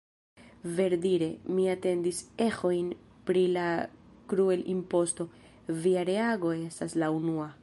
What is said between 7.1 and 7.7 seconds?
unua.